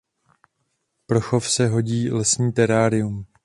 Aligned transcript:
Pro 1.05 1.21
chov 1.21 1.49
se 1.51 1.67
hodí 1.67 2.09
lesní 2.11 2.53
terárium. 2.53 3.25